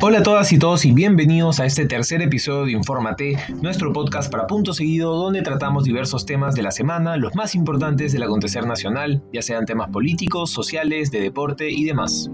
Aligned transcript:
Hola 0.00 0.20
a 0.20 0.22
todas 0.22 0.52
y 0.52 0.60
todos 0.60 0.84
y 0.84 0.92
bienvenidos 0.92 1.58
a 1.58 1.66
este 1.66 1.84
tercer 1.84 2.22
episodio 2.22 2.66
de 2.66 2.70
Infórmate, 2.70 3.36
nuestro 3.60 3.92
podcast 3.92 4.30
para 4.30 4.46
punto 4.46 4.72
seguido 4.72 5.16
donde 5.16 5.42
tratamos 5.42 5.82
diversos 5.82 6.24
temas 6.24 6.54
de 6.54 6.62
la 6.62 6.70
semana, 6.70 7.16
los 7.16 7.34
más 7.34 7.56
importantes 7.56 8.12
del 8.12 8.22
acontecer 8.22 8.64
nacional, 8.64 9.24
ya 9.32 9.42
sean 9.42 9.66
temas 9.66 9.90
políticos, 9.90 10.52
sociales, 10.52 11.10
de 11.10 11.20
deporte 11.20 11.68
y 11.68 11.82
demás. 11.82 12.30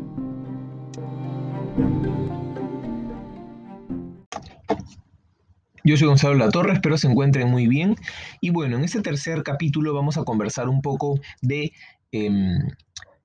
Yo 5.84 5.96
soy 5.96 6.06
Gonzalo 6.06 6.34
La 6.34 6.50
Torre, 6.50 6.74
espero 6.74 6.98
se 6.98 7.08
encuentren 7.08 7.48
muy 7.48 7.66
bien. 7.66 7.96
Y 8.42 8.50
bueno, 8.50 8.76
en 8.76 8.84
este 8.84 9.00
tercer 9.00 9.42
capítulo 9.42 9.94
vamos 9.94 10.18
a 10.18 10.24
conversar 10.24 10.68
un 10.68 10.82
poco 10.82 11.18
de 11.40 11.72
em, 12.12 12.58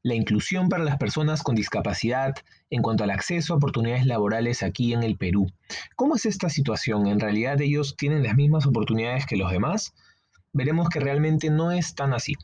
la 0.03 0.15
inclusión 0.15 0.69
para 0.69 0.83
las 0.83 0.97
personas 0.97 1.43
con 1.43 1.55
discapacidad 1.55 2.35
en 2.69 2.81
cuanto 2.81 3.03
al 3.03 3.11
acceso 3.11 3.53
a 3.53 3.57
oportunidades 3.57 4.05
laborales 4.05 4.63
aquí 4.63 4.93
en 4.93 5.03
el 5.03 5.17
Perú. 5.17 5.51
¿Cómo 5.95 6.15
es 6.15 6.25
esta 6.25 6.49
situación? 6.49 7.07
¿En 7.07 7.19
realidad 7.19 7.59
ellos 7.61 7.95
tienen 7.97 8.23
las 8.23 8.35
mismas 8.35 8.65
oportunidades 8.65 9.25
que 9.25 9.35
los 9.35 9.51
demás? 9.51 9.93
Veremos 10.53 10.89
que 10.89 10.99
realmente 10.99 11.49
no 11.49 11.71
es 11.71 11.95
tan 11.95 12.13
así. 12.13 12.35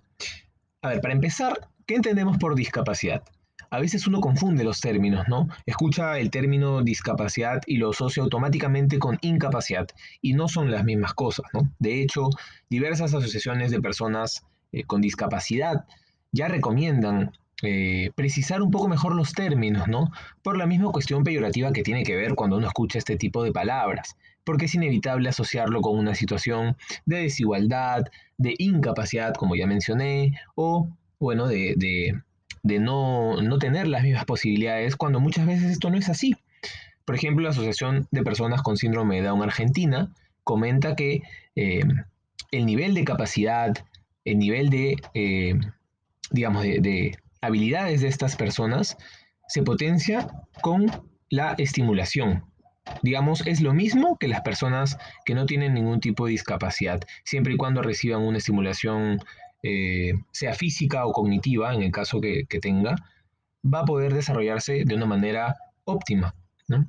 A 0.82 0.90
ver, 0.90 1.02
para 1.02 1.13
empezar, 1.13 1.70
¿qué 1.86 1.96
entendemos 1.96 2.38
por 2.38 2.55
discapacidad? 2.55 3.23
A 3.72 3.80
veces 3.80 4.05
uno 4.05 4.22
confunde 4.22 4.63
los 4.63 4.80
términos, 4.80 5.26
¿no? 5.27 5.48
Escucha 5.66 6.20
el 6.20 6.30
término 6.30 6.84
discapacidad 6.84 7.62
y 7.66 7.77
lo 7.77 7.90
asocia 7.90 8.22
automáticamente 8.22 8.99
con 8.99 9.18
incapacidad, 9.22 9.88
y 10.22 10.34
no 10.34 10.48
son 10.48 10.72
las 10.72 10.84
mismas 10.84 11.13
cosas, 11.13 11.48
¿no? 11.54 11.72
De 11.80 12.02
hecho, 12.02 12.30
diversas 12.70 13.13
asociaciones 13.13 13.72
de 13.72 13.82
personas 13.82 14.46
eh, 14.72 14.84
con 14.84 15.02
discapacidad 15.02 15.85
ya 16.32 16.48
recomiendan 16.48 17.32
eh, 17.64 18.12
precisar 18.16 18.62
un 18.62 18.72
poco 18.72 18.88
mejor 18.88 19.16
los 19.16 19.34
términos, 19.34 19.88
¿no? 19.88 20.12
Por 20.44 20.58
la 20.58 20.66
misma 20.66 20.91
cuestión 20.91 21.24
peyorativa 21.24 21.71
que 21.71 21.84
tiene 21.84 22.04
que 22.04 22.16
ver 22.16 22.35
cuando 22.35 22.57
uno 22.57 22.68
escucha 22.68 22.98
este 22.98 23.16
tipo 23.16 23.43
de 23.43 23.52
palabras, 23.52 24.18
porque 24.43 24.66
es 24.66 24.76
inevitable 24.76 25.29
asociarlo 25.29 25.82
con 25.82 25.98
una 25.98 26.16
situación 26.16 26.76
de 27.05 27.24
desigualdad, 27.24 28.04
de 28.38 28.55
incapacidad, 28.57 29.34
como 29.34 29.55
ya 29.55 29.68
mencioné, 29.68 30.34
o, 30.55 30.90
bueno, 31.20 31.48
de, 31.48 32.21
no, 32.63 33.41
no 33.41 33.57
tener 33.57 33.88
las 33.88 34.04
mismas 34.04 34.26
posibilidades, 34.26 34.96
cuando 34.96 35.20
muchas 35.20 35.48
veces 35.48 35.72
esto 35.72 35.90
no 35.90 35.98
es 35.98 36.10
así. 36.10 36.35
Por 37.05 37.16
ejemplo, 37.16 37.44
la 37.44 37.51
Asociación 37.51 38.07
de 38.12 38.24
Personas 38.24 38.62
con 38.63 38.77
Síndrome 38.77 39.18
de 39.18 39.27
Down 39.27 39.44
Argentina 39.44 40.12
comenta 40.44 40.96
que 40.96 41.22
eh, 41.55 41.82
el 42.51 42.66
nivel 42.66 42.94
de 42.96 43.05
capacidad, 43.05 43.74
el 44.26 44.40
nivel 44.40 44.70
de, 44.70 44.98
eh, 45.13 45.55
digamos, 46.32 46.63
de, 46.63 47.18
habilidades 47.46 48.01
de 48.01 48.07
estas 48.07 48.35
personas 48.35 48.98
se 49.48 49.63
potencia 49.63 50.27
con 50.62 50.91
la 51.29 51.54
estimulación. 51.57 52.46
Digamos, 53.01 53.46
es 53.48 53.62
lo 53.62 53.74
mismo 53.74 54.18
que 54.18 54.27
las 54.27 54.41
personas 54.41 54.98
que 55.26 55.34
no 55.34 55.46
tienen 55.46 55.73
ningún 55.73 55.99
tipo 55.99 56.26
de 56.26 56.34
discapacidad, 56.34 57.01
siempre 57.23 57.54
y 57.54 57.57
cuando 57.57 57.82
reciban 57.82 58.21
una 58.21 58.38
estimulación, 58.38 59.20
eh, 59.63 60.13
sea 60.32 60.54
física 60.54 61.05
o 61.05 61.12
cognitiva, 61.12 61.73
en 61.73 61.82
el 61.82 61.91
caso 61.91 62.21
que, 62.21 62.46
tenga, 62.62 62.96
va 63.63 63.79
a 63.79 63.85
poder 63.85 64.13
desarrollarse 64.13 64.84
de 64.85 64.96
una 64.96 65.07
manera 65.07 65.56
óptima. 65.85 66.35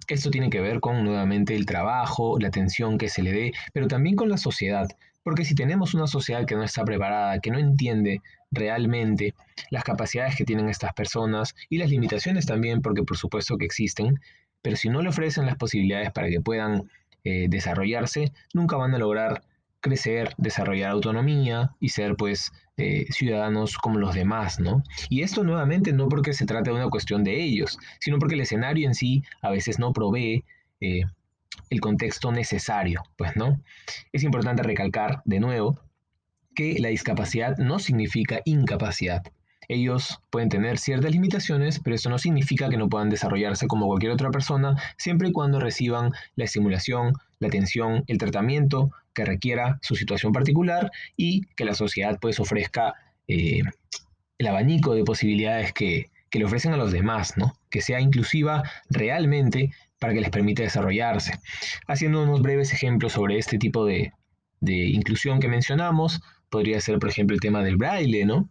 Esto 0.09 0.31
tiene 0.31 0.51
que 0.51 0.61
ver 0.61 0.81
con 0.81 1.03
nuevamente 1.05 1.55
el 1.55 1.67
trabajo, 1.67 2.39
la 2.39 2.49
atención 2.49 2.99
que 2.99 3.09
se 3.09 3.23
le 3.23 3.33
dé, 3.33 3.53
pero 3.73 3.89
también 3.89 4.17
con 4.17 4.29
la 4.29 4.37
sociedad. 4.37 4.87
Porque 5.27 5.45
si 5.45 5.57
tenemos 5.57 5.93
una 5.93 6.07
sociedad 6.07 6.47
que 6.47 6.55
no 6.55 6.63
está 6.63 6.85
preparada, 6.85 7.41
que 7.41 7.51
no 7.51 7.59
entiende 7.59 8.23
realmente 8.53 9.35
las 9.71 9.83
capacidades 9.83 10.37
que 10.37 10.45
tienen 10.45 10.69
estas 10.69 10.93
personas 10.93 11.57
y 11.69 11.79
las 11.79 11.91
limitaciones 11.91 12.47
también, 12.47 12.81
porque 12.81 13.03
por 13.03 13.17
supuesto 13.17 13.59
que 13.59 13.65
existen, 13.65 14.21
pero 14.63 14.77
si 14.77 14.89
no 14.89 15.03
le 15.03 15.09
ofrecen 15.09 15.45
las 15.45 15.57
posibilidades 15.57 16.13
para 16.13 16.29
que 16.29 16.41
puedan 16.41 16.89
eh, 17.25 17.47
desarrollarse, 17.49 18.33
nunca 18.55 18.77
van 18.77 18.95
a 18.95 18.99
lograr 18.99 19.43
crecer, 19.81 20.33
desarrollar 20.39 20.93
autonomía 20.93 21.73
y 21.81 21.89
ser 21.89 22.15
pues 22.15 22.53
eh, 22.77 23.06
ciudadanos 23.11 23.79
como 23.79 23.99
los 23.99 24.15
demás, 24.15 24.61
¿no? 24.61 24.84
Y 25.09 25.23
esto 25.23 25.43
nuevamente 25.43 25.93
no 25.93 26.09
porque 26.09 26.34
se 26.34 26.47
trate 26.47 26.71
de 26.71 26.77
una 26.77 26.89
cuestión 26.89 27.25
de 27.25 27.43
ellos, 27.43 27.81
sino 27.99 28.21
porque 28.21 28.37
el 28.37 28.43
escenario 28.43 28.87
en 28.87 28.95
sí 28.95 29.25
a 29.43 29.50
veces 29.50 29.81
no 29.81 29.93
provee 29.93 30.45
eh, 30.81 31.03
el 31.71 31.81
contexto 31.81 32.33
necesario, 32.33 33.03
pues, 33.17 33.37
¿no? 33.37 33.61
Es 34.12 34.23
importante 34.23 34.62
recalcar 34.62 35.23
de 35.25 35.41
nuevo 35.41 35.81
que 36.55 36.79
la 36.79 36.89
discapacidad 36.89 37.57
no 37.59 37.79
significa 37.79 38.41
incapacidad. 38.45 39.23
Ellos 39.69 40.21
pueden 40.31 40.49
tener 40.49 40.79
ciertas 40.79 41.11
limitaciones, 41.11 41.81
pero 41.81 41.97
eso 41.97 42.09
no 42.09 42.19
significa 42.19 42.69
que 42.69 42.77
no 42.77 42.89
puedan 42.89 43.11
desarrollarse 43.11 43.67
como 43.67 43.87
cualquier 43.87 44.12
otra 44.12 44.31
persona, 44.31 44.77
siempre 44.97 45.29
y 45.29 45.33
cuando 45.33 45.59
reciban 45.59 46.12
la 46.37 46.45
estimulación, 46.45 47.15
la 47.41 47.49
atención, 47.49 48.05
el 48.06 48.19
tratamiento 48.19 48.91
que 49.12 49.25
requiera 49.25 49.79
su 49.83 49.97
situación 49.97 50.33
particular 50.33 50.91
y 51.17 51.47
que 51.56 51.65
la 51.65 51.75
sociedad 51.75 52.19
pues 52.21 52.39
ofrezca 52.39 52.95
eh, 53.27 53.62
el 54.39 54.47
abanico 54.47 54.95
de 54.95 55.05
posibilidades 55.05 55.73
que, 55.73 56.11
que 56.31 56.39
le 56.39 56.45
ofrecen 56.45 56.73
a 56.73 56.77
los 56.77 56.93
demás, 56.93 57.37
¿no? 57.37 57.55
Que 57.71 57.81
sea 57.81 58.01
inclusiva 58.01 58.62
realmente 58.89 59.71
para 59.99 60.12
que 60.12 60.21
les 60.21 60.31
permita 60.31 60.62
desarrollarse. 60.62 61.39
Haciendo 61.87 62.23
unos 62.23 62.43
breves 62.43 62.73
ejemplos 62.73 63.12
sobre 63.12 63.39
este 63.39 63.59
tipo 63.59 63.84
de, 63.84 64.12
inclusión 64.61 65.41
que 65.41 65.49
mencionamos, 65.49 66.21
podría 66.51 66.81
ser, 66.81 66.99
por 66.99 67.11
ejemplo, 67.11 67.34
el 67.34 67.41
tema 67.41 67.62
del 67.62 67.77
braille, 67.77 68.25
¿no? 68.25 68.49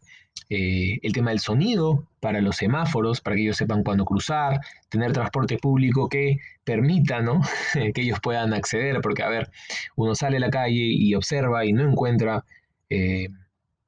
Eh, 0.50 1.00
el 1.02 1.14
tema 1.14 1.32
del 1.32 1.40
sonido 1.40 2.08
para 2.20 2.42
los 2.42 2.58
semáforos, 2.58 3.22
para 3.22 3.36
que 3.36 3.44
ellos 3.44 3.58
sepan 3.58 3.84
cuándo 3.84 4.06
cruzar, 4.06 4.60
tener 4.90 5.12
transporte 5.14 5.58
público 5.58 6.08
que 6.10 6.38
permita 6.64 7.22
¿no? 7.22 7.42
que 7.94 8.02
ellos 8.02 8.20
puedan 8.22 8.54
acceder, 8.54 9.02
porque 9.02 9.24
a 9.24 9.30
ver, 9.30 9.50
uno 9.96 10.14
sale 10.14 10.38
a 10.38 10.42
la 10.42 10.50
calle 10.50 10.84
y 10.84 11.16
observa 11.16 11.66
y 11.66 11.74
no 11.74 11.90
encuentra 11.90 12.46
eh, 12.90 13.30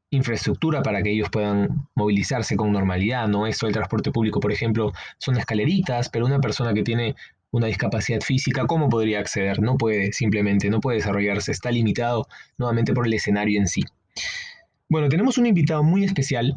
infraestructura 0.09 0.81
para 0.81 1.03
que 1.03 1.11
ellos 1.11 1.29
puedan 1.29 1.87
movilizarse 1.95 2.55
con 2.55 2.71
normalidad, 2.71 3.27
¿no? 3.27 3.45
Esto 3.45 3.65
del 3.65 3.73
transporte 3.73 4.11
público, 4.11 4.39
por 4.39 4.51
ejemplo, 4.51 4.93
son 5.17 5.37
escaleritas, 5.37 6.09
pero 6.09 6.25
una 6.25 6.39
persona 6.39 6.73
que 6.73 6.83
tiene 6.83 7.15
una 7.51 7.67
discapacidad 7.67 8.21
física, 8.21 8.65
¿cómo 8.65 8.89
podría 8.89 9.19
acceder? 9.19 9.61
No 9.61 9.77
puede, 9.77 10.11
simplemente, 10.11 10.69
no 10.69 10.79
puede 10.79 10.97
desarrollarse, 10.97 11.51
está 11.51 11.71
limitado 11.71 12.27
nuevamente 12.57 12.93
por 12.93 13.07
el 13.07 13.13
escenario 13.13 13.59
en 13.59 13.67
sí. 13.67 13.83
Bueno, 14.89 15.09
tenemos 15.09 15.37
un 15.37 15.45
invitado 15.45 15.83
muy 15.83 16.03
especial 16.03 16.55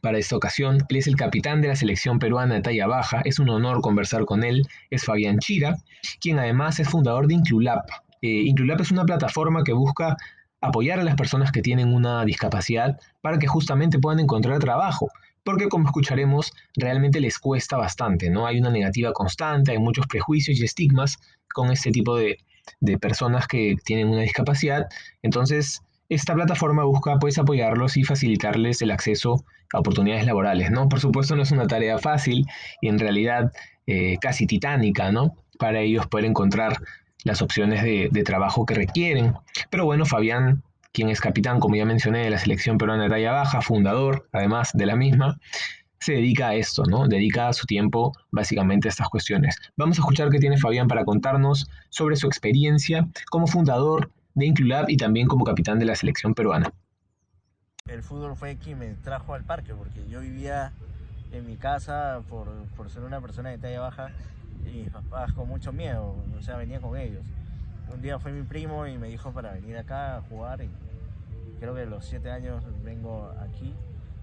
para 0.00 0.18
esta 0.18 0.36
ocasión. 0.36 0.78
Él 0.88 0.96
es 0.96 1.06
el 1.06 1.16
capitán 1.16 1.62
de 1.62 1.68
la 1.68 1.76
selección 1.76 2.18
peruana 2.18 2.54
de 2.54 2.62
talla 2.62 2.86
baja. 2.86 3.22
Es 3.24 3.38
un 3.38 3.48
honor 3.48 3.80
conversar 3.80 4.24
con 4.24 4.44
él. 4.44 4.66
Es 4.90 5.04
Fabián 5.04 5.38
Chira, 5.38 5.76
quien 6.20 6.38
además 6.38 6.80
es 6.80 6.88
fundador 6.88 7.26
de 7.26 7.34
Inclulab. 7.34 7.82
Eh, 8.20 8.42
Inclulab 8.46 8.80
es 8.80 8.90
una 8.90 9.04
plataforma 9.04 9.64
que 9.64 9.72
busca 9.72 10.16
apoyar 10.60 11.00
a 11.00 11.04
las 11.04 11.16
personas 11.16 11.52
que 11.52 11.62
tienen 11.62 11.92
una 11.92 12.24
discapacidad 12.24 12.98
para 13.20 13.38
que 13.38 13.46
justamente 13.46 13.98
puedan 13.98 14.20
encontrar 14.20 14.58
trabajo 14.58 15.10
porque 15.44 15.68
como 15.68 15.86
escucharemos, 15.86 16.52
realmente 16.76 17.20
les 17.20 17.38
cuesta 17.38 17.76
bastante, 17.76 18.30
¿no? 18.30 18.46
Hay 18.46 18.58
una 18.58 18.70
negativa 18.70 19.12
constante, 19.12 19.72
hay 19.72 19.78
muchos 19.78 20.06
prejuicios 20.06 20.58
y 20.58 20.64
estigmas 20.64 21.18
con 21.52 21.70
este 21.70 21.90
tipo 21.90 22.16
de, 22.16 22.38
personas 23.00 23.48
que 23.48 23.76
tienen 23.84 24.08
una 24.08 24.22
discapacidad. 24.22 24.86
Entonces, 25.22 25.82
esta 26.08 26.34
plataforma 26.34 26.84
busca 26.84 27.18
pues 27.18 27.38
apoyarlos 27.38 27.96
y 27.96 28.04
facilitarles 28.04 28.82
el 28.82 28.92
acceso 28.92 29.44
a 29.72 29.80
oportunidades 29.80 30.26
laborales, 30.26 30.70
¿no? 30.70 30.88
Por 30.88 31.00
supuesto 31.00 31.34
no 31.34 31.42
es 31.42 31.50
una 31.50 31.66
tarea 31.66 31.98
fácil 31.98 32.46
y 32.80 32.88
en 32.88 32.98
realidad 32.98 33.52
eh, 33.86 34.16
casi 34.20 34.46
titánica, 34.46 35.10
¿no? 35.10 35.34
Para 35.58 35.80
ellos 35.80 36.06
poder 36.06 36.26
encontrar 36.26 36.76
las 37.24 37.42
opciones 37.42 37.82
de, 37.82 38.08
de 38.12 38.22
trabajo 38.22 38.64
que 38.66 38.74
requieren. 38.74 39.34
Pero 39.70 39.84
bueno, 39.84 40.06
Fabián 40.06 40.62
quien 40.92 41.08
es 41.08 41.20
capitán, 41.20 41.58
como 41.58 41.74
ya 41.74 41.84
mencioné, 41.84 42.24
de 42.24 42.30
la 42.30 42.38
selección 42.38 42.78
peruana 42.78 43.04
de 43.04 43.10
talla 43.10 43.32
baja, 43.32 43.62
fundador 43.62 44.28
además 44.32 44.70
de 44.74 44.86
la 44.86 44.94
misma, 44.96 45.38
se 45.98 46.12
dedica 46.12 46.48
a 46.48 46.54
esto, 46.54 46.84
¿no? 46.84 47.08
Dedica 47.08 47.52
su 47.52 47.66
tiempo 47.66 48.12
básicamente 48.30 48.88
a 48.88 48.90
estas 48.90 49.08
cuestiones. 49.08 49.56
Vamos 49.76 49.98
a 49.98 50.02
escuchar 50.02 50.30
qué 50.30 50.38
tiene 50.38 50.58
Fabián 50.58 50.88
para 50.88 51.04
contarnos 51.04 51.68
sobre 51.90 52.16
su 52.16 52.26
experiencia 52.26 53.08
como 53.30 53.46
fundador 53.46 54.10
de 54.34 54.46
Inclulab 54.46 54.88
y 54.88 54.96
también 54.96 55.28
como 55.28 55.44
capitán 55.44 55.78
de 55.78 55.86
la 55.86 55.94
selección 55.94 56.34
peruana. 56.34 56.72
El 57.86 58.02
fútbol 58.02 58.36
fue 58.36 58.56
quien 58.56 58.78
me 58.78 58.94
trajo 58.94 59.34
al 59.34 59.44
parque, 59.44 59.74
porque 59.74 60.06
yo 60.08 60.20
vivía 60.20 60.72
en 61.32 61.46
mi 61.46 61.56
casa 61.56 62.20
por, 62.28 62.48
por 62.76 62.90
ser 62.90 63.02
una 63.02 63.20
persona 63.20 63.50
de 63.50 63.58
talla 63.58 63.80
baja 63.80 64.10
y 64.66 64.82
mis 64.82 64.90
papás 64.90 65.32
con 65.32 65.48
mucho 65.48 65.72
miedo, 65.72 66.16
o 66.38 66.42
sea, 66.42 66.56
venía 66.56 66.80
con 66.80 66.96
ellos 66.96 67.24
un 68.02 68.06
día 68.06 68.18
fue 68.18 68.32
mi 68.32 68.42
primo 68.42 68.84
y 68.84 68.98
me 68.98 69.06
dijo 69.06 69.30
para 69.30 69.52
venir 69.52 69.76
acá 69.76 70.16
a 70.16 70.22
jugar 70.22 70.60
y 70.60 70.68
creo 71.60 71.72
que 71.72 71.82
a 71.82 71.86
los 71.86 72.04
7 72.04 72.32
años 72.32 72.64
vengo 72.82 73.32
aquí, 73.40 73.72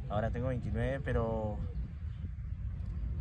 ahora 0.09 0.31
tengo 0.31 0.49
29, 0.49 0.99
pero 1.05 1.57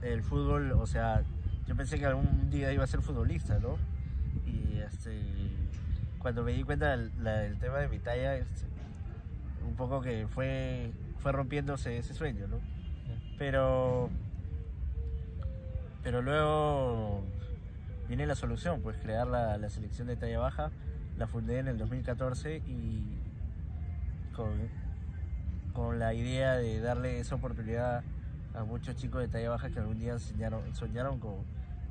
el 0.02 0.20
fútbol, 0.25 0.72
o 0.72 0.84
sea, 0.84 1.22
yo 1.69 1.76
pensé 1.76 2.00
que 2.00 2.06
algún 2.06 2.50
día 2.50 2.72
iba 2.72 2.82
a 2.82 2.88
ser 2.88 3.02
futbolista, 3.02 3.60
¿no? 3.60 3.76
Y 4.46 4.81
este, 4.81 5.22
cuando 6.19 6.43
me 6.43 6.50
di 6.55 6.64
cuenta 6.64 6.96
del, 6.96 7.56
tema 7.60 7.78
de 7.78 7.87
mi 7.87 8.00
talla, 8.00 8.34
este, 8.34 8.66
un 9.64 9.76
poco 9.76 10.00
que 10.00 10.26
fue, 10.26 10.90
fue 11.20 11.31
rompiéndose 11.31 11.99
ese 11.99 12.14
sueño, 12.14 12.49
¿no? 12.49 12.58
Pero, 13.38 14.10
pero 16.02 16.20
luego 16.20 17.22
viene 18.08 18.26
la 18.26 18.34
solución, 18.34 18.81
pues 18.82 18.96
crear 18.96 19.26
la, 19.26 19.58
la 19.58 19.69
selección 19.69 20.08
de 20.08 20.16
talla 20.16 20.38
baja. 20.38 20.70
La 21.16 21.26
fundé 21.26 21.58
en 21.58 21.69
el 21.69 21.78
2014 21.78 22.62
y 22.66 23.19
con, 24.34 24.50
con 25.72 25.99
la 25.99 26.14
idea 26.14 26.56
de 26.56 26.81
darle 26.81 27.20
esa 27.20 27.34
oportunidad 27.34 28.02
a 28.55 28.64
muchos 28.64 28.96
chicos 28.96 29.20
de 29.20 29.28
talla 29.28 29.50
baja 29.50 29.70
que 29.70 29.78
algún 29.78 29.99
día 29.99 30.19
soñaron, 30.19 30.75
soñaron 30.75 31.19
con, 31.20 31.34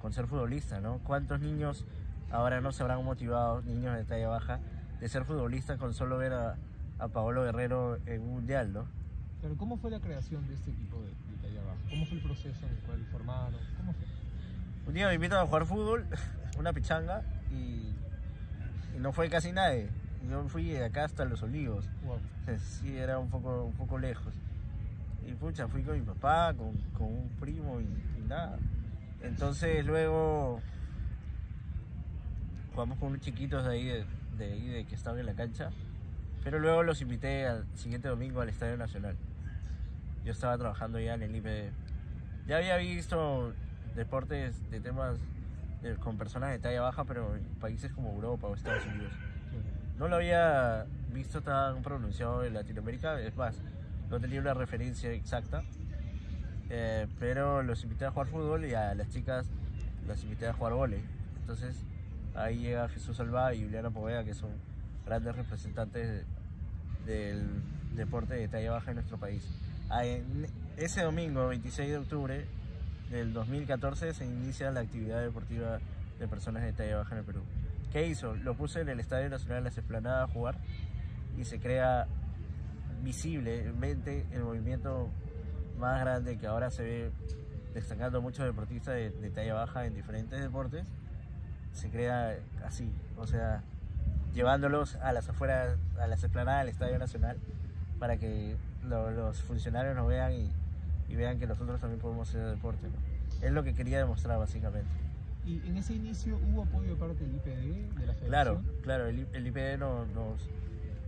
con 0.01 0.11
ser 0.11 0.27
futbolistas, 0.27 0.81
¿no? 0.81 0.99
¿Cuántos 0.99 1.39
niños 1.39 1.85
ahora 2.31 2.61
no 2.61 2.71
se 2.71 2.83
habrán 2.83 3.03
motivado, 3.03 3.61
niños 3.61 3.95
de 3.95 4.03
talla 4.05 4.27
baja, 4.29 4.59
de 4.99 5.09
ser 5.09 5.23
futbolistas 5.23 5.77
con 5.77 5.93
solo 5.93 6.17
ver 6.17 6.33
a, 6.33 6.55
a 6.99 7.07
Paolo 7.09 7.43
Guerrero 7.43 7.99
en 8.05 8.21
un 8.21 8.31
mundial, 8.31 8.73
¿no? 8.73 8.85
Pero 9.41 9.55
¿cómo 9.55 9.77
fue 9.77 9.91
la 9.91 9.99
creación 9.99 10.47
de 10.47 10.55
este 10.55 10.71
equipo 10.71 10.97
de, 11.01 11.09
de 11.09 11.41
talla 11.41 11.61
baja? 11.63 11.77
¿Cómo 11.89 12.05
fue 12.05 12.17
el 12.17 12.23
proceso 12.23 12.65
en 12.65 12.71
el 12.71 12.79
cual 12.79 13.05
formaron? 13.11 13.59
¿Cómo 13.77 13.93
fue? 13.93 14.05
Un 14.87 14.93
día 14.93 15.07
me 15.07 15.15
invitan 15.15 15.39
a 15.39 15.45
jugar 15.45 15.65
fútbol, 15.65 16.05
una 16.57 16.71
pichanga, 16.71 17.21
y, 17.51 17.93
y 18.95 18.99
no 18.99 19.11
fue 19.11 19.29
casi 19.29 19.51
nadie. 19.51 19.89
Yo 20.29 20.47
fui 20.47 20.69
de 20.69 20.85
acá 20.85 21.03
hasta 21.03 21.25
Los 21.25 21.43
Olivos. 21.43 21.85
Wow. 22.03 22.19
Sí, 22.57 22.97
era 22.97 23.19
un 23.19 23.29
poco, 23.29 23.65
un 23.65 23.73
poco 23.73 23.97
lejos. 23.97 24.33
Y 25.27 25.33
pucha, 25.33 25.67
fui 25.67 25.83
con 25.83 25.99
mi 25.99 26.05
papá, 26.05 26.53
con, 26.53 26.71
con 26.97 27.07
un 27.07 27.29
primo 27.39 27.81
y, 27.81 27.83
y 27.83 28.21
nada. 28.27 28.57
Entonces 29.21 29.85
luego 29.85 30.61
jugamos 32.71 32.97
con 32.97 33.09
unos 33.09 33.21
chiquitos 33.21 33.65
de 33.65 33.71
ahí, 33.71 33.85
de, 33.85 34.05
de 34.37 34.53
ahí 34.53 34.67
de 34.67 34.85
que 34.85 34.95
estaban 34.95 35.19
en 35.19 35.25
la 35.25 35.33
cancha. 35.33 35.69
Pero 36.45 36.59
luego 36.59 36.83
los 36.83 37.01
invité 37.01 37.45
al 37.45 37.65
siguiente 37.75 38.07
domingo 38.07 38.39
al 38.39 38.47
Estadio 38.47 38.77
Nacional. 38.77 39.17
Yo 40.23 40.31
estaba 40.31 40.57
trabajando 40.57 40.97
ya 40.97 41.15
en 41.15 41.23
el 41.23 41.35
IPD. 41.35 41.71
Ya 42.47 42.57
había 42.57 42.77
visto 42.77 43.53
deportes 43.97 44.69
de 44.71 44.79
temas 44.79 45.17
de- 45.81 45.95
con 45.95 46.17
personas 46.17 46.51
de 46.51 46.59
talla 46.59 46.81
baja, 46.81 47.03
pero 47.03 47.35
en 47.35 47.43
países 47.59 47.91
como 47.91 48.13
Europa 48.13 48.47
o 48.47 48.55
Estados 48.55 48.85
Unidos. 48.85 49.11
No 49.99 50.07
lo 50.07 50.15
había 50.17 50.85
visto 51.11 51.41
tan 51.41 51.81
pronunciado 51.81 52.43
en 52.45 52.53
Latinoamérica, 52.53 53.19
es 53.19 53.35
más, 53.35 53.55
no 54.09 54.19
tenía 54.19 54.39
una 54.39 54.53
referencia 54.53 55.11
exacta. 55.11 55.63
Eh, 56.69 57.07
pero 57.19 57.63
los 57.63 57.83
invité 57.83 58.05
a 58.05 58.11
jugar 58.11 58.27
fútbol 58.27 58.65
y 58.65 58.73
a 58.73 58.93
las 58.93 59.09
chicas 59.09 59.47
las 60.07 60.21
invité 60.23 60.47
a 60.47 60.53
jugar 60.53 60.73
vóley. 60.73 61.01
Entonces 61.41 61.75
ahí 62.35 62.59
llega 62.59 62.89
Jesús 62.89 63.19
Alba 63.19 63.53
y 63.53 63.63
Juliana 63.63 63.89
Poveda, 63.89 64.23
que 64.23 64.33
son 64.33 64.49
grandes 65.05 65.35
representantes 65.35 66.07
de- 66.07 66.25
del 67.13 67.47
deporte 67.95 68.35
de 68.35 68.47
talla 68.49 68.71
baja 68.71 68.91
en 68.91 68.95
nuestro 68.95 69.17
país. 69.17 69.47
Ah, 69.89 70.03
ese 70.75 71.01
domingo, 71.03 71.47
26 71.47 71.89
de 71.89 71.97
octubre 71.97 72.45
del 73.11 73.33
2014, 73.33 74.13
se 74.13 74.25
inicia 74.25 74.71
la 74.71 74.81
actividad 74.81 75.21
deportiva 75.21 75.79
de 76.19 76.27
personas 76.27 76.63
de 76.63 76.73
talla 76.73 76.97
baja 76.97 77.13
en 77.13 77.19
el 77.19 77.25
Perú. 77.25 77.41
¿Qué 77.91 78.07
hizo? 78.07 78.35
Lo 78.35 78.55
puse 78.55 78.81
en 78.81 78.89
el 78.89 78.99
Estadio 78.99 79.29
Nacional 79.29 79.63
Las 79.63 79.77
Esplanadas 79.77 80.29
a 80.29 80.33
jugar 80.33 80.55
y 81.37 81.45
se 81.45 81.59
crea 81.59 82.07
visiblemente 83.03 84.25
el 84.31 84.43
movimiento 84.43 85.07
más 85.79 86.01
grande 86.01 86.37
que 86.37 86.47
ahora 86.47 86.71
se 86.71 86.83
ve 86.83 87.11
destacando 87.73 88.21
muchos 88.21 88.45
deportistas 88.45 88.95
de, 88.95 89.31
talla 89.33 89.53
baja 89.53 89.85
en 89.85 89.93
diferentes 89.93 90.39
deportes. 90.41 90.83
Se 91.73 91.89
crea 91.89 92.35
así, 92.65 92.91
o 93.17 93.27
sea, 93.27 93.61
llevándolos 94.33 94.95
a 94.95 95.11
las 95.13 95.29
afueras, 95.29 95.77
a 95.99 96.07
las 96.07 96.23
esplanadas 96.23 96.61
del 96.65 96.69
Estadio 96.73 96.97
Nacional 96.97 97.37
para 97.99 98.17
que 98.17 98.55
lo- 98.83 99.11
los 99.11 99.41
funcionarios 99.43 99.95
nos 99.95 100.07
vean 100.07 100.33
y, 100.33 100.51
y 101.09 101.15
vean 101.15 101.39
que 101.39 101.47
nosotros 101.47 101.79
también 101.79 101.99
podemos 102.01 102.29
hacer 102.29 102.45
deporte. 102.47 102.87
¿no? 102.87 103.45
Es 103.45 103.51
lo 103.51 103.63
que 103.63 103.73
quería 103.73 103.97
demostrar 103.99 104.37
básicamente. 104.39 104.89
¿Y 105.45 105.61
en 105.67 105.77
ese 105.77 105.93
inicio 105.93 106.37
hubo 106.37 106.63
apoyo 106.63 106.89
de 106.89 106.95
parte 106.95 107.23
del 107.25 107.35
IPD, 107.35 107.99
de 107.99 108.05
la 108.05 108.13
federación? 108.13 108.27
Claro, 108.27 108.61
claro, 108.83 109.07
el, 109.07 109.47
IPD 109.47 109.77
nos, 109.79 110.07
nos, 110.09 110.41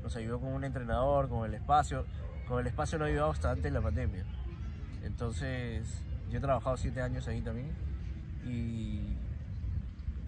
nos 0.01 0.16
ayudó 0.16 0.40
con 0.40 0.54
un 0.54 0.63
entrenador, 0.63 1.28
con 1.28 1.46
el 1.46 1.54
espacio. 1.56 2.06
Con 2.48 2.62
el 2.62 2.68
espacio 2.68 2.98
nos 2.98 3.07
ha 3.07 3.10
ayudado 3.10 3.28
bastante 3.30 3.68
en 3.68 3.74
la 3.74 3.81
pandemia. 3.81 4.24
Entonces, 5.04 6.02
yo 6.31 6.38
he 6.38 6.42
trabajado 6.42 6.78
siete 6.78 7.02
años 7.02 7.28
ahí 7.28 7.42
también 7.42 7.72
y 8.45 9.02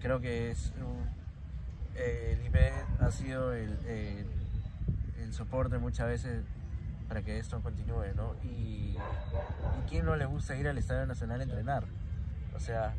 creo 0.00 0.20
que 0.20 0.50
es 0.50 0.72
eh, 1.96 2.36
el 2.38 2.46
IPD 2.46 3.02
ha 3.02 3.10
sido 3.10 3.52
el, 3.54 3.70
el- 3.86 4.26
el 5.22 5.32
soporte 5.32 5.78
muchas 5.78 6.08
veces 6.08 6.42
para 7.08 7.22
que 7.22 7.38
esto 7.38 7.60
continúe, 7.60 8.14
¿no? 8.16 8.34
Y, 8.44 8.96
y 8.96 9.88
quién 9.88 10.04
no 10.06 10.16
le 10.16 10.24
gusta 10.26 10.56
ir 10.56 10.68
al 10.68 10.78
Estadio 10.78 11.06
Nacional 11.06 11.40
a 11.40 11.44
entrenar. 11.44 11.84
O 12.56 12.60
sea, 12.60 12.94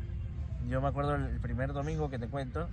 yo 0.68 0.80
me 0.80 0.88
acuerdo 0.88 1.14
el 1.16 1.40
primer 1.40 1.72
domingo 1.72 2.10
que 2.10 2.18
te 2.18 2.28
cuento, 2.28 2.68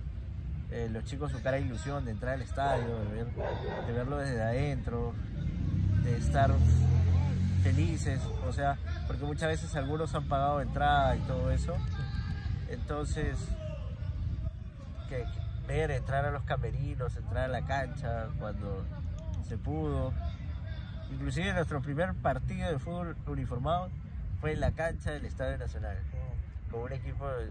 eh, 0.70 0.88
los 0.90 1.04
chicos 1.04 1.30
su 1.32 1.42
cara 1.42 1.56
de 1.58 1.62
ilusión 1.64 2.04
de 2.04 2.12
entrar 2.12 2.34
al 2.34 2.42
estadio, 2.42 2.98
de, 3.00 3.04
ver- 3.14 3.86
de 3.86 3.92
verlo 3.92 4.16
desde 4.18 4.42
adentro, 4.42 5.12
de 6.04 6.16
estar 6.16 6.50
felices, 7.62 8.20
o 8.48 8.52
sea, 8.52 8.76
porque 9.06 9.24
muchas 9.24 9.48
veces 9.48 9.74
algunos 9.76 10.14
han 10.14 10.24
pagado 10.24 10.60
entrada 10.60 11.14
y 11.16 11.20
todo 11.20 11.50
eso, 11.52 11.76
entonces 12.68 13.36
que 15.08 15.24
ver 15.68 15.90
entrar 15.92 16.24
a 16.24 16.30
los 16.32 16.42
camerinos, 16.42 17.14
entrar 17.16 17.44
a 17.44 17.48
la 17.48 17.62
cancha 17.62 18.26
cuando 18.40 18.84
se 19.46 19.58
pudo, 19.58 20.12
inclusive 21.12 21.52
nuestro 21.52 21.80
primer 21.82 22.14
partido 22.14 22.70
de 22.70 22.78
fútbol 22.78 23.16
uniformado 23.26 23.90
fue 24.40 24.52
en 24.52 24.60
la 24.60 24.72
cancha 24.72 25.10
del 25.12 25.24
Estadio 25.24 25.58
Nacional, 25.58 25.96
con 26.70 26.80
un 26.82 26.92
equipo 26.92 27.28
de, 27.28 27.50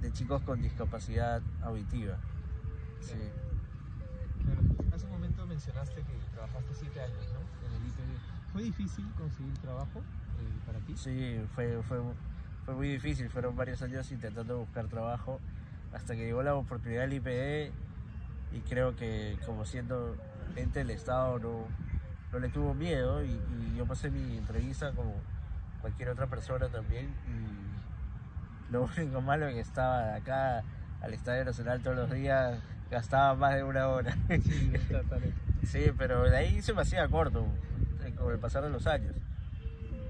de- 0.00 0.12
chicos 0.12 0.42
con 0.42 0.60
discapacidad 0.60 1.40
auditiva. 1.62 2.18
Sí. 3.00 3.14
Claro. 4.44 4.60
Hace 4.94 5.06
un 5.06 5.12
momento 5.12 5.46
mencionaste 5.46 6.02
que 6.02 6.12
trabajaste 6.34 6.74
siete 6.74 7.00
años 7.00 7.26
¿no? 7.32 7.66
en 7.66 7.72
el 7.82 7.88
IPD. 7.88 8.52
¿Fue 8.52 8.62
difícil 8.62 9.10
conseguir 9.16 9.56
trabajo 9.58 10.00
eh, 10.00 10.60
para 10.66 10.78
ti? 10.80 10.94
Sí, 10.96 11.40
fue, 11.54 11.82
fue, 11.82 12.00
fue 12.66 12.74
muy 12.74 12.88
difícil, 12.88 13.30
fueron 13.30 13.56
varios 13.56 13.80
años 13.80 14.12
intentando 14.12 14.58
buscar 14.58 14.86
trabajo 14.88 15.40
hasta 15.94 16.14
que 16.14 16.26
llegó 16.26 16.42
la 16.42 16.54
oportunidad 16.54 17.08
del 17.08 17.14
IPD 17.14 17.72
y 18.54 18.60
creo 18.68 18.94
que 18.96 19.38
como 19.46 19.64
siendo 19.64 20.16
ente 20.54 20.80
del 20.80 20.90
Estado 20.90 21.38
no, 21.38 21.64
no 22.34 22.40
le 22.40 22.48
tuvo 22.48 22.74
miedo 22.74 23.24
y, 23.24 23.28
y 23.30 23.76
yo 23.76 23.86
pasé 23.86 24.10
mi 24.10 24.36
entrevista 24.36 24.90
como 24.92 25.14
cualquier 25.80 26.08
otra 26.08 26.26
persona 26.26 26.66
también 26.68 27.06
y 27.28 28.72
lo 28.72 28.88
único 28.98 29.20
malo 29.20 29.46
es 29.46 29.54
que 29.54 29.60
estaba 29.60 30.16
acá 30.16 30.64
al 31.00 31.14
Estadio 31.14 31.44
Nacional 31.44 31.80
todos 31.80 31.96
los 31.96 32.10
días, 32.10 32.58
gastaba 32.90 33.34
más 33.34 33.54
de 33.54 33.62
una 33.62 33.88
hora. 33.88 34.16
Sí, 35.64 35.90
pero 35.96 36.24
de 36.24 36.36
ahí 36.36 36.60
se 36.60 36.74
me 36.74 36.82
hacía 36.82 37.08
corto 37.08 37.46
eh, 38.04 38.12
con 38.14 38.30
el 38.30 38.38
pasar 38.38 38.62
de 38.64 38.68
los 38.68 38.86
años. 38.86 39.14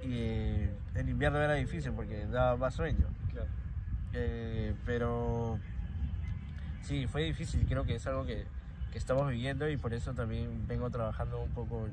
Y 0.02 0.16
eh, 0.18 0.70
en 0.96 1.08
invierno 1.08 1.40
era 1.40 1.54
difícil 1.54 1.92
porque 1.92 2.26
daba 2.26 2.56
más 2.56 2.75
sueño. 2.75 3.06
Claro. 3.30 3.46
Eh, 4.14 4.75
pero 4.84 5.60
sí, 6.82 7.06
fue 7.06 7.22
difícil. 7.22 7.64
Creo 7.68 7.84
que 7.84 7.94
es 7.94 8.06
algo 8.08 8.26
que, 8.26 8.46
que 8.90 8.98
estamos 8.98 9.30
viviendo 9.30 9.68
y 9.68 9.76
por 9.76 9.94
eso 9.94 10.12
también 10.12 10.66
vengo 10.66 10.90
trabajando 10.90 11.40
un 11.40 11.50
poco 11.50 11.87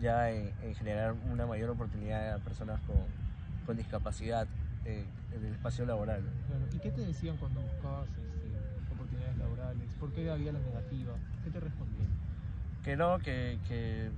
ya 0.00 0.30
en, 0.30 0.52
en 0.62 0.74
generar 0.74 1.14
una 1.30 1.46
mayor 1.46 1.70
oportunidad 1.70 2.34
a 2.34 2.38
personas 2.38 2.80
con, 2.82 2.96
con 3.64 3.76
discapacidad 3.76 4.46
eh, 4.84 5.04
en 5.34 5.44
el 5.44 5.52
espacio 5.52 5.84
laboral. 5.86 6.22
Claro. 6.46 6.64
¿Y 6.72 6.78
qué 6.78 6.90
te 6.90 7.00
decían 7.00 7.36
cuando 7.36 7.60
buscabas 7.60 8.08
este, 8.08 8.92
oportunidades 8.92 9.36
laborales? 9.38 9.88
¿Por 9.98 10.12
qué 10.12 10.30
había 10.30 10.52
la 10.52 10.60
negativa? 10.60 11.14
¿Qué 11.44 11.50
te 11.50 11.60
respondían? 11.60 12.06
que 12.86 12.96
no, 12.96 13.18
que, 13.18 13.58
que, 13.66 14.10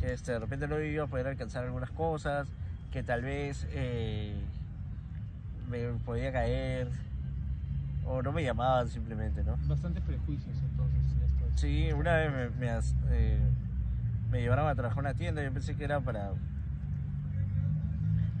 que, 0.00 0.14
este, 0.14 0.32
de 0.32 0.38
repente 0.38 0.66
no 0.66 0.80
iba 0.80 1.04
a 1.04 1.06
poder 1.08 1.26
alcanzar 1.26 1.62
algunas 1.64 1.90
cosas, 1.90 2.48
que 2.90 3.02
tal 3.02 3.20
vez 3.20 3.66
eh, 3.70 4.34
me 5.68 5.88
podía 6.06 6.32
caer 6.32 6.88
o 8.06 8.22
no 8.22 8.32
me 8.32 8.42
llamaban 8.42 8.88
simplemente, 8.88 9.44
¿no? 9.44 9.58
Bastantes 9.66 10.02
prejuicios 10.04 10.56
entonces 10.70 11.00
en 11.12 11.22
esto. 11.24 11.44
Sí, 11.54 11.92
una 11.92 12.16
vez 12.16 12.32
me, 12.32 12.48
me, 12.48 12.80
eh, 13.10 13.40
me 14.30 14.40
llevaron 14.40 14.68
a 14.68 14.74
trabajar 14.74 14.98
a 14.98 15.10
una 15.10 15.14
tienda, 15.14 15.42
yo 15.42 15.52
pensé 15.52 15.76
que 15.76 15.84
era 15.84 16.00
para 16.00 16.32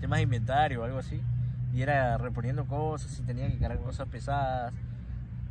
temas 0.00 0.18
de 0.18 0.22
inventario 0.24 0.82
o 0.82 0.84
algo 0.84 0.98
así, 0.98 1.20
y 1.74 1.82
era 1.82 2.18
reponiendo 2.18 2.66
cosas 2.66 3.18
y 3.18 3.22
tenía 3.22 3.48
que 3.48 3.58
cargar 3.58 3.78
cosas 3.78 4.08
pesadas. 4.08 4.74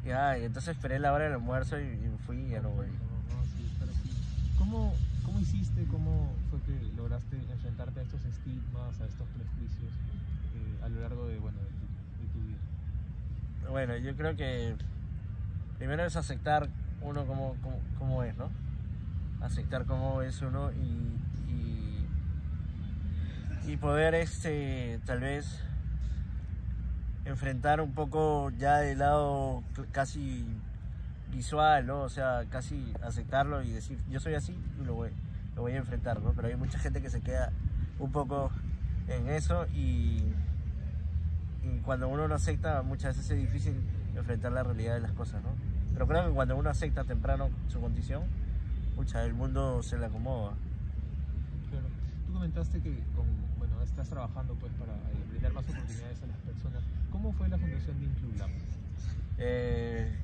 Y, 0.05 0.11
ah, 0.11 0.37
y 0.37 0.43
entonces 0.43 0.75
esperé 0.75 0.99
la 0.99 1.13
hora 1.13 1.25
del 1.25 1.33
almuerzo 1.33 1.79
y, 1.79 1.83
y 1.83 2.17
fui 2.25 2.37
y 2.37 2.49
ya 2.49 2.61
no 2.61 2.69
volví. 2.69 2.91
No, 2.91 3.35
no, 3.35 3.43
sí, 3.45 3.75
pero 3.79 3.91
sí. 3.91 4.11
¿Cómo, 4.57 4.93
¿Cómo 5.25 5.39
hiciste, 5.39 5.83
cómo 5.85 6.31
fue 6.49 6.61
que 6.61 6.79
lograste 6.95 7.37
enfrentarte 7.37 7.99
a 7.99 8.03
estos 8.03 8.23
estigmas, 8.25 9.01
a 9.01 9.05
estos 9.05 9.27
prejuicios 9.29 9.91
eh, 10.55 10.83
a 10.83 10.89
lo 10.89 11.01
largo 11.01 11.27
de, 11.27 11.39
bueno, 11.39 11.57
de, 11.57 11.65
tu, 11.65 12.21
de 12.21 12.33
tu 12.33 12.47
vida? 12.47 13.69
Bueno, 13.69 13.97
yo 13.97 14.15
creo 14.15 14.35
que 14.35 14.75
primero 15.79 16.05
es 16.05 16.15
aceptar 16.15 16.69
uno 17.01 17.25
como, 17.25 17.55
como, 17.61 17.79
como 17.97 18.23
es, 18.23 18.37
¿no? 18.37 18.49
Aceptar 19.45 19.85
cómo 19.85 20.23
es 20.23 20.41
uno 20.41 20.71
y, 20.71 21.19
y, 23.67 23.77
poder, 23.77 24.15
este, 24.15 24.99
tal 25.05 25.19
vez, 25.19 25.61
enfrentar 27.25 27.79
un 27.81 27.93
poco 27.93 28.49
ya 28.51 28.77
del 28.77 28.99
lado 28.99 29.63
casi 29.91 30.45
visual, 31.31 31.85
¿no? 31.85 32.01
O 32.01 32.09
sea, 32.09 32.45
casi 32.49 32.93
aceptarlo 33.03 33.61
y 33.61 33.71
decir, 33.71 33.99
yo 34.09 34.19
soy 34.19 34.33
así 34.33 34.57
y 34.81 34.85
lo 34.85 34.95
voy, 34.95 35.11
lo 35.55 35.61
voy 35.61 35.73
a 35.73 35.77
enfrentar, 35.77 36.21
¿no? 36.21 36.33
Pero 36.33 36.47
hay 36.47 36.55
mucha 36.55 36.79
gente 36.79 37.01
que 37.01 37.09
se 37.09 37.21
queda 37.21 37.51
un 37.99 38.11
poco 38.11 38.51
en 39.07 39.29
eso 39.29 39.67
y, 39.67 40.33
y 41.63 41.79
cuando 41.83 42.07
uno 42.07 42.27
no 42.27 42.35
acepta 42.35 42.81
muchas 42.81 43.15
veces 43.15 43.31
es 43.31 43.37
difícil 43.37 43.75
enfrentar 44.15 44.51
la 44.51 44.63
realidad 44.63 44.95
de 44.95 45.01
las 45.01 45.11
cosas, 45.11 45.43
¿no? 45.43 45.49
Pero 45.93 46.07
creo 46.07 46.27
que 46.27 46.33
cuando 46.33 46.55
uno 46.55 46.69
acepta 46.69 47.03
temprano 47.03 47.49
su 47.67 47.79
condición, 47.79 48.23
mucha, 48.95 49.23
el 49.25 49.33
mundo 49.33 49.83
se 49.83 49.97
le 49.97 50.05
acomoda. 50.05 50.53
Claro. 51.69 51.87
Tú 52.27 52.33
comentaste 52.33 52.81
que 52.81 52.99
con, 53.15 53.25
bueno, 53.57 53.81
estás 53.83 54.09
trabajando 54.09 54.55
pues 54.55 54.71
para 54.73 54.93
eh, 54.93 55.25
brindar 55.29 55.53
más 55.53 55.63
oportunidades 55.65 56.23
a 56.23 56.27
las 56.27 56.37
personas. 56.37 56.83
¿Cómo 57.11 57.33
fue 57.33 57.49
la 57.49 57.57
fundación 57.57 57.99
de 57.99 58.05
Inclulab? 58.05 58.49
Eh, 59.37 60.17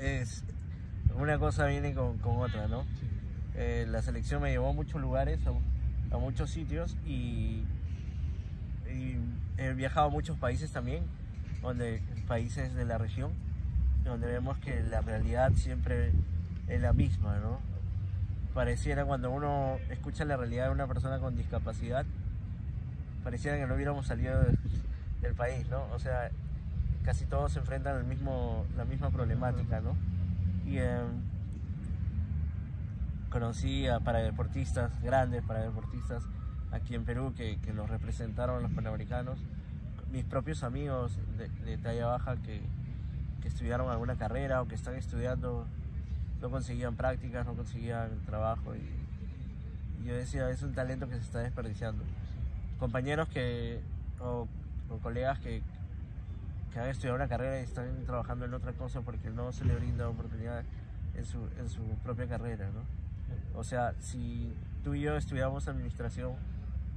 es, 0.00 0.44
una 1.16 1.38
cosa 1.38 1.66
viene 1.66 1.94
con, 1.94 2.18
con 2.18 2.38
otra, 2.38 2.68
¿no? 2.68 2.82
Sí. 2.82 3.06
Eh, 3.56 3.86
la 3.88 4.02
selección 4.02 4.42
me 4.42 4.50
llevó 4.50 4.70
a 4.70 4.72
muchos 4.72 5.00
lugares, 5.00 5.40
a, 5.46 6.14
a 6.14 6.18
muchos 6.18 6.50
sitios 6.50 6.96
y, 7.06 7.64
y 8.88 9.16
he 9.58 9.72
viajado 9.74 10.06
a 10.06 10.10
muchos 10.10 10.38
países 10.38 10.70
también, 10.72 11.04
donde 11.62 12.02
países 12.26 12.74
de 12.74 12.84
la 12.84 12.96
región, 12.96 13.32
donde 14.04 14.26
vemos 14.26 14.58
que 14.58 14.82
la 14.82 15.00
realidad 15.00 15.52
siempre 15.54 16.12
es 16.68 16.80
la 16.80 16.92
misma, 16.92 17.38
¿no? 17.38 17.58
Pareciera 18.54 19.04
cuando 19.04 19.30
uno 19.30 19.78
escucha 19.90 20.24
la 20.24 20.36
realidad 20.36 20.66
de 20.66 20.72
una 20.72 20.86
persona 20.86 21.18
con 21.18 21.36
discapacidad, 21.36 22.04
pareciera 23.22 23.56
que 23.56 23.66
no 23.66 23.74
hubiéramos 23.74 24.06
salido 24.06 24.40
del, 25.20 25.34
país, 25.34 25.68
¿no? 25.68 25.84
O 25.92 25.98
sea, 25.98 26.30
casi 27.04 27.26
todos 27.26 27.52
se 27.52 27.60
enfrentan 27.60 27.96
al 27.96 28.04
mismo, 28.04 28.64
la 28.76 28.84
misma 28.84 29.10
problemática, 29.10 29.80
¿no? 29.80 29.94
Y 30.66 30.78
eh, 30.78 30.98
conocí 33.30 33.86
a 33.86 34.00
paradeportistas, 34.00 35.00
grandes 35.02 35.42
paradeportistas 35.44 36.24
aquí 36.72 36.94
en 36.94 37.04
Perú 37.04 37.34
que, 37.36 37.58
que 37.58 37.72
nos 37.72 37.88
representaron 37.88 38.62
los 38.62 38.72
panamericanos, 38.72 39.38
mis 40.10 40.24
propios 40.24 40.64
amigos 40.64 41.18
de, 41.38 41.48
de 41.48 41.78
talla 41.78 42.06
baja 42.06 42.36
que, 42.38 42.60
que 43.40 43.48
estudiaron 43.48 43.90
alguna 43.90 44.16
carrera 44.16 44.62
o 44.62 44.68
que 44.68 44.74
están 44.74 44.94
estudiando, 44.94 45.66
no 46.40 46.50
conseguían 46.50 46.96
prácticas, 46.96 47.46
no 47.46 47.54
conseguían 47.54 48.10
trabajo 48.26 48.74
y, 48.74 50.02
y 50.02 50.06
yo 50.06 50.14
decía, 50.14 50.50
es 50.50 50.62
un 50.62 50.74
talento 50.74 51.08
que 51.08 51.14
se 51.14 51.20
está 51.20 51.40
desperdiciando. 51.40 52.02
Compañeros 52.78 53.28
que, 53.28 53.80
o, 54.20 54.48
o 54.88 54.98
colegas 54.98 55.38
que, 55.40 55.62
que 56.72 56.80
han 56.80 56.88
estudiado 56.88 57.16
una 57.16 57.28
carrera 57.28 57.60
y 57.60 57.64
están 57.64 58.04
trabajando 58.06 58.44
en 58.46 58.54
otra 58.54 58.72
cosa 58.72 59.02
porque 59.02 59.30
no 59.30 59.52
se 59.52 59.64
le 59.64 59.74
brinda 59.74 60.08
oportunidad 60.08 60.64
en 61.14 61.24
su, 61.24 61.38
en 61.58 61.68
su 61.68 61.82
propia 62.02 62.26
carrera, 62.26 62.70
¿no? 62.70 62.80
O 63.58 63.64
sea, 63.64 63.94
si 64.00 64.52
tú 64.82 64.94
y 64.94 65.02
yo 65.02 65.16
estudiamos 65.16 65.68
administración, 65.68 66.32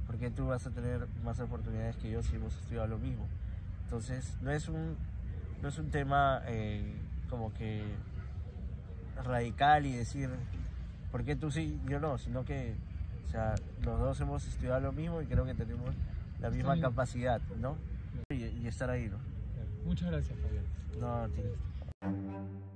¿por 0.06 0.16
qué 0.16 0.30
tú 0.30 0.46
vas 0.46 0.66
a 0.66 0.70
tener 0.70 1.06
más 1.22 1.38
oportunidades 1.40 1.96
que 1.96 2.10
yo 2.10 2.22
si 2.22 2.36
hemos 2.36 2.56
estudiado 2.56 2.86
lo 2.86 2.98
mismo? 2.98 3.26
Entonces, 3.84 4.36
no 4.40 4.50
es 4.50 4.68
un, 4.68 4.96
no 5.62 5.68
es 5.68 5.78
un 5.78 5.90
tema 5.90 6.42
eh, 6.46 6.94
como 7.28 7.52
que 7.54 7.84
radical 9.22 9.86
y 9.86 9.92
decir, 9.92 10.30
¿por 11.10 11.24
qué 11.24 11.36
tú 11.36 11.50
sí, 11.50 11.78
yo 11.86 12.00
no? 12.00 12.18
Sino 12.18 12.44
que, 12.44 12.74
o 13.26 13.30
sea, 13.30 13.54
los 13.82 13.98
dos 13.98 14.20
hemos 14.20 14.46
estudiado 14.46 14.80
lo 14.80 14.92
mismo 14.92 15.22
y 15.22 15.26
creo 15.26 15.44
que 15.44 15.54
tenemos 15.54 15.94
la 16.40 16.50
misma 16.50 16.80
capacidad, 16.80 17.40
¿no? 17.60 17.76
Y, 18.30 18.44
y 18.44 18.66
estar 18.66 18.90
ahí, 18.90 19.08
¿no? 19.08 19.18
Muchas 19.84 20.10
gracias, 20.10 20.38
Fabián. 20.40 20.64
No. 21.00 22.73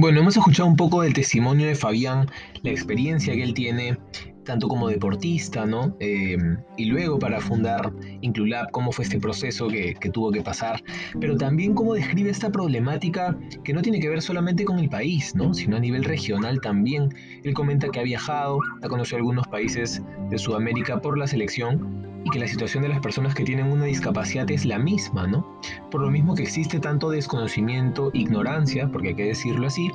Bueno, 0.00 0.20
hemos 0.20 0.34
escuchado 0.34 0.66
un 0.66 0.76
poco 0.76 1.02
del 1.02 1.12
testimonio 1.12 1.66
de 1.66 1.74
Fabián, 1.74 2.26
la 2.62 2.70
experiencia 2.70 3.34
que 3.34 3.42
él 3.42 3.52
tiene, 3.52 3.98
tanto 4.46 4.66
como 4.66 4.88
deportista, 4.88 5.66
¿no? 5.66 5.94
Eh, 6.00 6.38
y 6.78 6.86
luego 6.86 7.18
para 7.18 7.38
fundar 7.38 7.92
Inclulab, 8.22 8.70
cómo 8.70 8.92
fue 8.92 9.04
este 9.04 9.20
proceso 9.20 9.68
que, 9.68 9.92
que 9.92 10.08
tuvo 10.08 10.32
que 10.32 10.40
pasar, 10.40 10.82
pero 11.20 11.36
también 11.36 11.74
cómo 11.74 11.92
describe 11.92 12.30
esta 12.30 12.50
problemática 12.50 13.38
que 13.62 13.74
no 13.74 13.82
tiene 13.82 14.00
que 14.00 14.08
ver 14.08 14.22
solamente 14.22 14.64
con 14.64 14.78
el 14.78 14.88
país, 14.88 15.34
¿no? 15.34 15.52
Sino 15.52 15.76
a 15.76 15.80
nivel 15.80 16.04
regional 16.04 16.62
también. 16.62 17.14
Él 17.44 17.52
comenta 17.52 17.90
que 17.90 18.00
ha 18.00 18.02
viajado, 18.02 18.58
ha 18.80 18.88
conocido 18.88 19.18
algunos 19.18 19.46
países 19.48 20.02
de 20.30 20.38
Sudamérica 20.38 21.02
por 21.02 21.18
la 21.18 21.26
selección 21.26 22.22
y 22.24 22.30
que 22.30 22.38
la 22.38 22.48
situación 22.48 22.84
de 22.84 22.88
las 22.88 23.00
personas 23.00 23.34
que 23.34 23.44
tienen 23.44 23.66
una 23.66 23.84
discapacidad 23.84 24.50
es 24.50 24.64
la 24.64 24.78
misma, 24.78 25.26
¿no? 25.26 25.60
Por 25.90 26.02
lo 26.02 26.10
mismo 26.10 26.34
que 26.34 26.42
existe 26.42 26.78
tanto 26.78 27.10
desconocimiento, 27.10 28.10
ignorancia, 28.12 28.88
porque 28.88 29.08
hay 29.08 29.14
que 29.14 29.24
decirlo 29.24 29.66
así, 29.66 29.90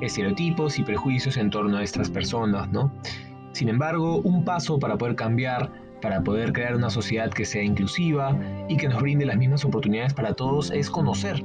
estereotipos 0.00 0.78
y 0.78 0.82
prejuicios 0.82 1.36
en 1.36 1.50
torno 1.50 1.76
a 1.76 1.82
estas 1.82 2.10
personas, 2.10 2.68
¿no? 2.70 2.90
Sin 3.52 3.68
embargo, 3.68 4.18
un 4.18 4.44
paso 4.44 4.78
para 4.78 4.98
poder 4.98 5.14
cambiar, 5.14 5.72
para 6.02 6.22
poder 6.22 6.52
crear 6.52 6.74
una 6.74 6.90
sociedad 6.90 7.30
que 7.30 7.44
sea 7.44 7.62
inclusiva 7.62 8.36
y 8.68 8.76
que 8.76 8.88
nos 8.88 9.00
brinde 9.00 9.24
las 9.24 9.36
mismas 9.36 9.64
oportunidades 9.64 10.12
para 10.14 10.34
todos 10.34 10.70
es 10.70 10.90
conocer. 10.90 11.42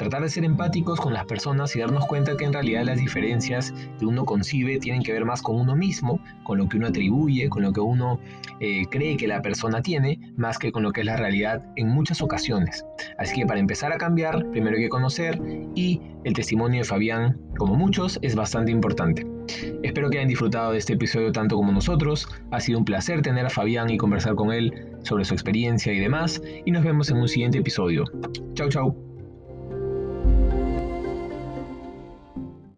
Tratar 0.00 0.22
de 0.22 0.30
ser 0.30 0.46
empáticos 0.46 0.98
con 0.98 1.12
las 1.12 1.26
personas 1.26 1.76
y 1.76 1.80
darnos 1.80 2.06
cuenta 2.06 2.34
que 2.34 2.46
en 2.46 2.54
realidad 2.54 2.84
las 2.84 2.96
diferencias 2.96 3.74
que 3.98 4.06
uno 4.06 4.24
concibe 4.24 4.78
tienen 4.78 5.02
que 5.02 5.12
ver 5.12 5.26
más 5.26 5.42
con 5.42 5.56
uno 5.56 5.76
mismo, 5.76 6.18
con 6.42 6.56
lo 6.56 6.70
que 6.70 6.78
uno 6.78 6.86
atribuye, 6.86 7.50
con 7.50 7.64
lo 7.64 7.70
que 7.70 7.80
uno 7.80 8.18
eh, 8.60 8.86
cree 8.90 9.18
que 9.18 9.28
la 9.28 9.42
persona 9.42 9.82
tiene, 9.82 10.18
más 10.38 10.56
que 10.58 10.72
con 10.72 10.84
lo 10.84 10.92
que 10.92 11.02
es 11.02 11.06
la 11.06 11.18
realidad 11.18 11.62
en 11.76 11.90
muchas 11.90 12.22
ocasiones. 12.22 12.82
Así 13.18 13.38
que 13.38 13.44
para 13.44 13.60
empezar 13.60 13.92
a 13.92 13.98
cambiar, 13.98 14.50
primero 14.52 14.76
hay 14.76 14.84
que 14.84 14.88
conocer 14.88 15.38
y 15.74 16.00
el 16.24 16.32
testimonio 16.32 16.80
de 16.80 16.84
Fabián, 16.84 17.38
como 17.58 17.74
muchos, 17.74 18.18
es 18.22 18.34
bastante 18.34 18.72
importante. 18.72 19.26
Espero 19.82 20.08
que 20.08 20.16
hayan 20.16 20.28
disfrutado 20.28 20.72
de 20.72 20.78
este 20.78 20.94
episodio 20.94 21.30
tanto 21.30 21.56
como 21.56 21.72
nosotros. 21.72 22.26
Ha 22.52 22.60
sido 22.60 22.78
un 22.78 22.86
placer 22.86 23.20
tener 23.20 23.44
a 23.44 23.50
Fabián 23.50 23.90
y 23.90 23.98
conversar 23.98 24.34
con 24.34 24.50
él 24.50 24.72
sobre 25.02 25.26
su 25.26 25.34
experiencia 25.34 25.92
y 25.92 26.00
demás. 26.00 26.40
Y 26.64 26.70
nos 26.70 26.84
vemos 26.84 27.10
en 27.10 27.18
un 27.18 27.28
siguiente 27.28 27.58
episodio. 27.58 28.04
Chau, 28.54 28.70
chau. 28.70 29.09